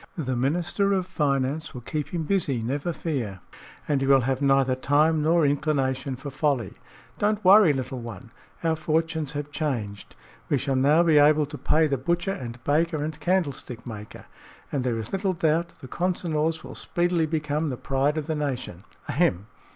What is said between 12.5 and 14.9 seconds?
baker and candlestick maker, and